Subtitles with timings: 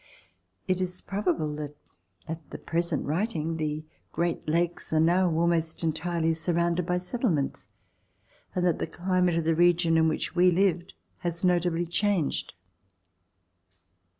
[0.67, 1.75] It is probable that
[2.27, 7.67] at the present writing the Great Lakes are now almost entirely surrounded by settlements,
[8.55, 12.55] and that the climate of the region in which we lived has notably changed.